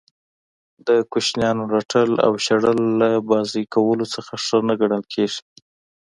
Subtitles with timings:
[0.87, 5.41] د کوچنیانو رټل او شړل له بازئ کولو څخه ښه نه ګڼل کیږي.